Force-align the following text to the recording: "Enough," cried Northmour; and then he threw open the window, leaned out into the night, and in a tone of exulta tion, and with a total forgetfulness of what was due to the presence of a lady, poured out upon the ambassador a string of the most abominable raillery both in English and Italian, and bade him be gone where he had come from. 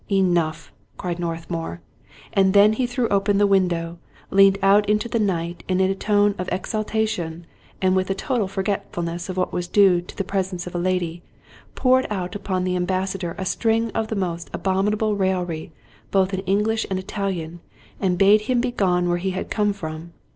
"Enough," 0.09 0.73
cried 0.97 1.19
Northmour; 1.19 1.79
and 2.33 2.55
then 2.55 2.73
he 2.73 2.87
threw 2.87 3.07
open 3.09 3.37
the 3.37 3.45
window, 3.45 3.99
leaned 4.31 4.57
out 4.63 4.89
into 4.89 5.07
the 5.07 5.19
night, 5.19 5.63
and 5.69 5.79
in 5.79 5.91
a 5.91 5.93
tone 5.93 6.33
of 6.39 6.47
exulta 6.47 7.07
tion, 7.07 7.45
and 7.83 7.95
with 7.95 8.09
a 8.09 8.15
total 8.15 8.47
forgetfulness 8.47 9.29
of 9.29 9.37
what 9.37 9.53
was 9.53 9.67
due 9.67 10.01
to 10.01 10.17
the 10.17 10.23
presence 10.23 10.65
of 10.65 10.73
a 10.73 10.79
lady, 10.79 11.21
poured 11.75 12.07
out 12.09 12.33
upon 12.33 12.63
the 12.63 12.75
ambassador 12.75 13.35
a 13.37 13.45
string 13.45 13.91
of 13.91 14.07
the 14.07 14.15
most 14.15 14.49
abominable 14.53 15.15
raillery 15.15 15.71
both 16.09 16.33
in 16.33 16.39
English 16.47 16.83
and 16.89 16.97
Italian, 16.97 17.59
and 17.99 18.17
bade 18.17 18.41
him 18.49 18.59
be 18.59 18.71
gone 18.71 19.07
where 19.07 19.19
he 19.19 19.29
had 19.29 19.51
come 19.51 19.71
from. 19.71 20.13